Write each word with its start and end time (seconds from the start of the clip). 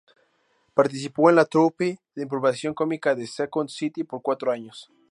Participó 0.73 1.29
en 1.29 1.35
la 1.35 1.45
troupe 1.45 1.99
de 2.15 2.23
improvisación 2.23 2.73
cómica 2.73 3.15
The 3.15 3.27
Second 3.27 3.69
City 3.69 4.03
por 4.03 4.23
cuatro 4.23 4.51
años. 4.51 4.89